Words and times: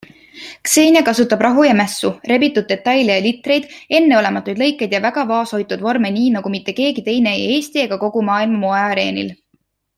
Xenia 0.75 1.01
kasutab 1.09 1.43
rahu 1.45 1.65
ja 1.67 1.75
mässu, 1.79 2.09
rebitud 2.31 2.65
detaile 2.71 3.17
ja 3.19 3.23
litreid, 3.25 3.69
enneolematuid 3.99 4.63
lõikeid 4.63 4.97
ja 4.97 5.03
väga 5.05 5.27
vaoshoitud 5.35 5.87
vorme 5.91 6.11
nii, 6.19 6.35
nagu 6.39 6.55
mitte 6.57 6.77
keegi 6.83 7.07
teine 7.11 7.37
ei 7.39 7.47
Eesti 7.55 7.87
ega 7.87 8.03
kogu 8.09 8.29
maailma 8.33 8.63
moeareenil. 8.67 9.35